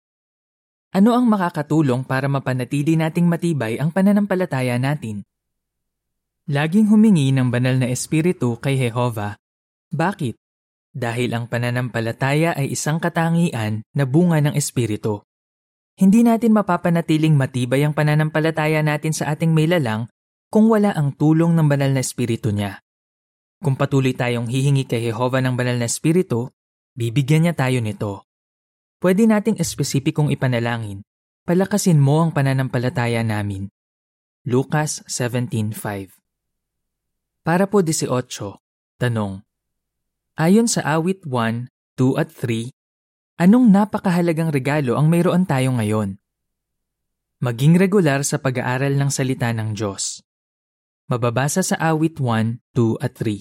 Ano 0.95 1.11
ang 1.11 1.27
makakatulong 1.27 2.07
para 2.07 2.31
mapanatili 2.31 2.95
nating 2.95 3.27
matibay 3.27 3.75
ang 3.83 3.91
pananampalataya 3.91 4.79
natin? 4.79 5.27
Laging 6.47 6.87
humingi 6.87 7.35
ng 7.35 7.51
banal 7.51 7.75
na 7.83 7.91
espiritu 7.91 8.55
kay 8.63 8.79
Jehova. 8.79 9.35
Bakit? 9.91 10.39
Dahil 10.89 11.37
ang 11.37 11.45
pananampalataya 11.45 12.57
ay 12.57 12.73
isang 12.73 12.97
katangian 12.97 13.85
na 13.93 14.03
bunga 14.09 14.41
ng 14.41 14.57
espiritu. 14.57 15.21
Hindi 15.99 16.23
natin 16.23 16.55
mapapanatiling 16.55 17.35
matibay 17.35 17.83
ang 17.83 17.91
pananampalataya 17.91 18.79
natin 18.81 19.11
sa 19.11 19.29
ating 19.35 19.51
may 19.51 19.67
lalang 19.67 20.07
kung 20.49 20.71
wala 20.71 20.95
ang 20.95 21.13
tulong 21.13 21.53
ng 21.53 21.67
banal 21.69 21.91
na 21.93 22.01
espiritu 22.01 22.49
niya. 22.49 22.81
Kung 23.59 23.75
patuloy 23.75 24.15
tayong 24.15 24.47
hihingi 24.47 24.87
kay 24.87 25.11
Jehova 25.11 25.43
ng 25.43 25.59
banal 25.59 25.75
na 25.75 25.85
espiritu, 25.85 26.49
bibigyan 26.95 27.45
niya 27.45 27.53
tayo 27.53 27.83
nito. 27.83 28.23
Pwede 29.03 29.27
nating 29.27 29.59
espesipikong 29.59 30.31
ipanalangin, 30.31 31.03
palakasin 31.43 31.99
mo 31.99 32.23
ang 32.23 32.31
pananampalataya 32.31 33.21
namin. 33.21 33.67
Lucas 34.47 35.03
17.5 35.11 35.75
Para 37.43 37.67
po 37.67 37.83
18, 37.83 38.07
tanong. 38.97 39.48
Ayon 40.39 40.71
sa 40.71 40.79
awit 40.95 41.27
1, 41.27 41.67
2 41.99 42.15
at 42.15 42.31
3, 42.31 42.71
anong 43.43 43.75
napakahalagang 43.75 44.55
regalo 44.55 44.95
ang 44.95 45.11
mayroon 45.11 45.43
tayo 45.43 45.75
ngayon? 45.75 46.15
Maging 47.43 47.75
regular 47.75 48.23
sa 48.23 48.39
pag-aaral 48.39 48.95
ng 48.95 49.11
salita 49.11 49.51
ng 49.51 49.75
Diyos. 49.75 50.23
Mababasa 51.11 51.59
sa 51.59 51.75
awit 51.91 52.23
1, 52.23 52.55
2 52.71 53.03
at 53.03 53.19
3. 53.19 53.35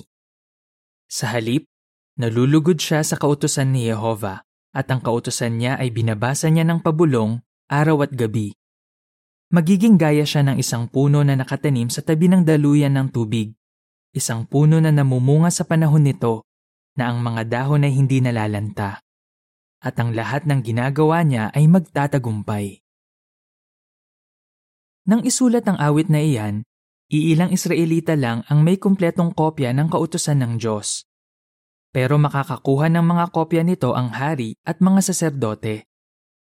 Sa 1.06 1.30
halip, 1.38 1.70
nalulugod 2.18 2.82
siya 2.82 3.06
sa 3.06 3.14
kautusan 3.14 3.78
ni 3.78 3.86
Jehovah 3.86 4.42
at 4.74 4.90
ang 4.90 4.98
kautosan 4.98 5.54
niya 5.54 5.78
ay 5.78 5.94
binabasa 5.94 6.50
niya 6.50 6.66
ng 6.66 6.82
pabulong 6.82 7.38
araw 7.70 8.10
at 8.10 8.12
gabi. 8.18 8.58
Magiging 9.54 10.02
gaya 10.02 10.26
siya 10.26 10.42
ng 10.42 10.58
isang 10.58 10.90
puno 10.90 11.22
na 11.22 11.38
nakatanim 11.38 11.94
sa 11.94 12.02
tabi 12.02 12.26
ng 12.26 12.42
daluyan 12.42 12.98
ng 12.98 13.14
tubig, 13.14 13.54
isang 14.10 14.50
puno 14.50 14.82
na 14.82 14.90
namumunga 14.90 15.54
sa 15.54 15.62
panahon 15.62 16.02
nito 16.02 16.47
na 16.98 17.14
ang 17.14 17.22
mga 17.22 17.46
dahon 17.46 17.86
ay 17.86 17.94
hindi 17.94 18.18
nalalanta, 18.18 18.98
at 19.78 19.94
ang 20.02 20.12
lahat 20.12 20.44
ng 20.50 20.60
ginagawa 20.66 21.22
niya 21.22 21.54
ay 21.54 21.70
magtatagumpay. 21.70 22.82
Nang 25.08 25.22
isulat 25.22 25.64
ang 25.70 25.78
awit 25.78 26.10
na 26.10 26.20
iyan, 26.20 26.66
iilang 27.08 27.54
Israelita 27.54 28.18
lang 28.18 28.42
ang 28.50 28.66
may 28.66 28.76
kumpletong 28.76 29.32
kopya 29.32 29.70
ng 29.72 29.88
kautosan 29.88 30.42
ng 30.42 30.52
Diyos 30.58 31.08
pero 31.98 32.20
makakakuha 32.20 32.92
ng 32.92 33.04
mga 33.04 33.24
kopya 33.32 33.62
nito 33.64 33.96
ang 33.96 34.12
hari 34.12 34.56
at 34.64 34.78
mga 34.78 35.00
saserdote. 35.02 35.88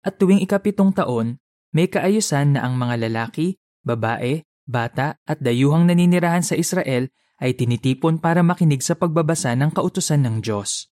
At 0.00 0.16
tuwing 0.16 0.40
ikapitong 0.40 0.96
taon, 0.96 1.36
may 1.74 1.90
kaayusan 1.90 2.56
na 2.56 2.64
ang 2.64 2.80
mga 2.80 3.08
lalaki, 3.08 3.60
babae, 3.84 4.42
bata 4.64 5.20
at 5.28 5.38
dayuhang 5.40 5.84
naninirahan 5.84 6.44
sa 6.44 6.56
Israel 6.56 7.12
ay 7.38 7.54
tinitipon 7.54 8.18
para 8.18 8.42
makinig 8.42 8.82
sa 8.82 8.98
pagbabasa 8.98 9.54
ng 9.54 9.70
kautusan 9.70 10.26
ng 10.26 10.36
Diyos. 10.44 10.90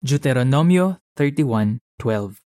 Deuteronomio 0.00 1.04
31.12 1.14 2.40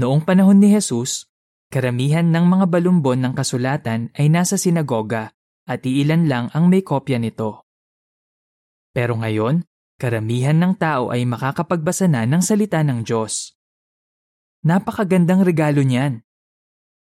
Noong 0.00 0.22
panahon 0.24 0.56
ni 0.56 0.72
Jesus, 0.72 1.28
karamihan 1.68 2.24
ng 2.24 2.44
mga 2.48 2.66
balumbon 2.72 3.20
ng 3.20 3.32
kasulatan 3.36 4.08
ay 4.16 4.32
nasa 4.32 4.56
sinagoga 4.56 5.36
at 5.68 5.84
iilan 5.84 6.26
lang 6.26 6.44
ang 6.56 6.72
may 6.72 6.80
kopya 6.80 7.20
nito. 7.20 7.68
Pero 8.96 9.20
ngayon, 9.20 9.62
karamihan 10.00 10.56
ng 10.56 10.74
tao 10.80 11.12
ay 11.12 11.28
makakapagbasa 11.28 12.08
na 12.08 12.24
ng 12.24 12.40
salita 12.40 12.80
ng 12.80 13.04
Diyos. 13.04 13.52
Napakagandang 14.66 15.46
regalo 15.46 15.86
niyan. 15.86 16.24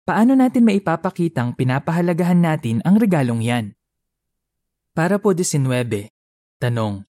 Paano 0.02 0.34
natin 0.34 0.66
maipapakitang 0.66 1.54
pinapahalagahan 1.54 2.40
natin 2.40 2.82
ang 2.82 2.98
regalong 2.98 3.44
yan? 3.44 3.77
Para 4.98 5.22
po 5.22 5.30
19, 5.30 6.10
tanong. 6.58 7.06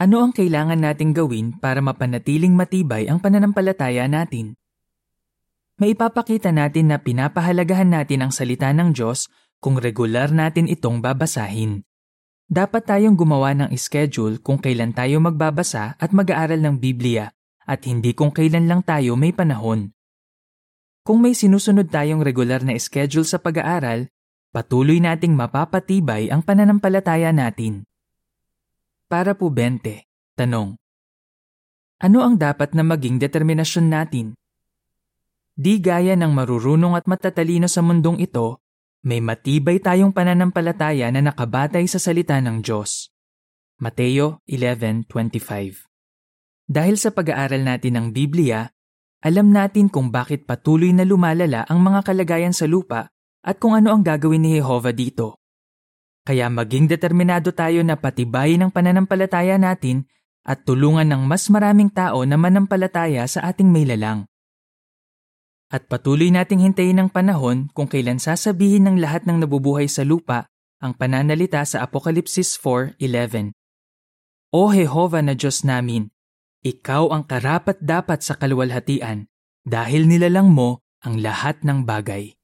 Ano 0.00 0.16
ang 0.24 0.32
kailangan 0.32 0.80
nating 0.80 1.12
gawin 1.12 1.52
para 1.60 1.84
mapanatiling 1.84 2.56
matibay 2.56 3.04
ang 3.04 3.20
pananampalataya 3.20 4.08
natin? 4.08 4.56
Maipapakita 5.76 6.56
natin 6.56 6.88
na 6.88 6.96
pinapahalagahan 6.96 7.92
natin 7.92 8.24
ang 8.24 8.32
salita 8.32 8.72
ng 8.72 8.96
Diyos 8.96 9.28
kung 9.60 9.76
regular 9.76 10.32
natin 10.32 10.72
itong 10.72 11.04
babasahin. 11.04 11.84
Dapat 12.48 12.88
tayong 12.88 13.12
gumawa 13.12 13.52
ng 13.52 13.76
schedule 13.76 14.40
kung 14.40 14.56
kailan 14.56 14.96
tayo 14.96 15.20
magbabasa 15.20 16.00
at 16.00 16.16
mag-aaral 16.16 16.64
ng 16.64 16.80
Biblia 16.80 17.28
at 17.68 17.84
hindi 17.84 18.16
kung 18.16 18.32
kailan 18.32 18.72
lang 18.72 18.80
tayo 18.80 19.20
may 19.20 19.36
panahon. 19.36 19.92
Kung 21.04 21.20
may 21.20 21.36
sinusunod 21.36 21.92
tayong 21.92 22.24
regular 22.24 22.64
na 22.64 22.72
schedule 22.80 23.28
sa 23.28 23.36
pag-aaral, 23.36 24.08
patuloy 24.56 25.04
nating 25.04 25.36
mapapatibay 25.36 26.32
ang 26.32 26.40
pananampalataya 26.40 27.28
natin. 27.28 27.84
Para 29.04 29.36
po 29.36 29.52
20, 29.52 29.84
tanong. 30.32 30.80
Ano 32.00 32.24
ang 32.24 32.40
dapat 32.40 32.72
na 32.72 32.80
maging 32.80 33.20
determinasyon 33.20 33.86
natin? 33.92 34.32
Di 35.52 35.76
gaya 35.76 36.16
ng 36.16 36.32
marurunong 36.32 36.96
at 36.96 37.04
matatalino 37.04 37.68
sa 37.68 37.84
mundong 37.84 38.16
ito, 38.16 38.64
may 39.04 39.20
matibay 39.20 39.76
tayong 39.76 40.16
pananampalataya 40.16 41.12
na 41.12 41.20
nakabatay 41.20 41.84
sa 41.84 42.00
salita 42.00 42.40
ng 42.40 42.64
Diyos. 42.64 43.12
Mateo 43.76 44.40
11.25 44.48 45.84
Dahil 46.64 46.96
sa 46.96 47.12
pag-aaral 47.12 47.60
natin 47.60 48.00
ng 48.00 48.06
Biblia, 48.08 48.64
alam 49.20 49.52
natin 49.52 49.92
kung 49.92 50.08
bakit 50.08 50.48
patuloy 50.48 50.96
na 50.96 51.04
lumalala 51.04 51.68
ang 51.68 51.84
mga 51.84 52.08
kalagayan 52.08 52.56
sa 52.56 52.64
lupa 52.64 53.12
at 53.46 53.62
kung 53.62 53.78
ano 53.78 53.94
ang 53.94 54.02
gagawin 54.02 54.42
ni 54.42 54.58
Jehovah 54.58 54.90
dito. 54.90 55.38
Kaya 56.26 56.50
maging 56.50 56.90
determinado 56.90 57.54
tayo 57.54 57.86
na 57.86 57.94
patibayin 57.94 58.66
ang 58.66 58.74
pananampalataya 58.74 59.54
natin 59.62 60.10
at 60.42 60.66
tulungan 60.66 61.06
ng 61.06 61.22
mas 61.22 61.46
maraming 61.46 61.86
tao 61.86 62.26
na 62.26 62.34
manampalataya 62.34 63.22
sa 63.30 63.46
ating 63.46 63.70
may 63.70 63.86
lalang. 63.86 64.26
At 65.70 65.86
patuloy 65.90 66.30
nating 66.30 66.62
hintayin 66.62 67.02
ang 67.02 67.10
panahon 67.10 67.70
kung 67.74 67.90
kailan 67.90 68.22
sasabihin 68.22 68.86
ng 68.86 68.96
lahat 69.02 69.26
ng 69.26 69.42
nabubuhay 69.42 69.90
sa 69.90 70.06
lupa 70.06 70.46
ang 70.78 70.94
pananalita 70.94 71.62
sa 71.66 71.82
Apokalipsis 71.82 72.54
4.11. 72.58 73.50
O 74.54 74.70
Jehova 74.70 75.26
na 75.26 75.34
Diyos 75.34 75.66
namin, 75.66 76.14
ikaw 76.62 77.10
ang 77.10 77.26
karapat-dapat 77.26 78.22
sa 78.22 78.38
kaluwalhatian 78.38 79.26
dahil 79.66 80.06
nilalang 80.06 80.54
mo 80.54 80.86
ang 81.02 81.18
lahat 81.18 81.66
ng 81.66 81.82
bagay. 81.82 82.35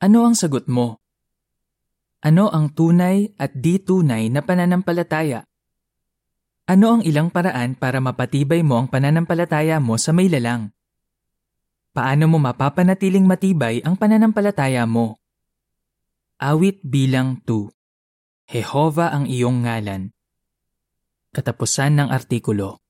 Ano 0.00 0.24
ang 0.24 0.32
sagot 0.32 0.64
mo? 0.64 0.96
Ano 2.24 2.48
ang 2.48 2.72
tunay 2.72 3.36
at 3.36 3.52
di 3.52 3.76
tunay 3.76 4.32
na 4.32 4.40
pananampalataya? 4.40 5.44
Ano 6.64 6.86
ang 6.96 7.02
ilang 7.04 7.28
paraan 7.28 7.76
para 7.76 8.00
mapatibay 8.00 8.64
mo 8.64 8.80
ang 8.80 8.88
pananampalataya 8.88 9.76
mo 9.76 10.00
sa 10.00 10.16
may 10.16 10.32
lalang? 10.32 10.72
Paano 11.92 12.32
mo 12.32 12.40
mapapanatiling 12.40 13.28
matibay 13.28 13.84
ang 13.84 14.00
pananampalataya 14.00 14.88
mo? 14.88 15.20
Awit 16.40 16.80
bilang 16.80 17.44
2 17.44 17.68
Jehova 18.56 19.12
ang 19.12 19.28
iyong 19.28 19.68
ngalan. 19.68 20.16
Katapusan 21.36 22.00
ng 22.00 22.08
artikulo. 22.08 22.80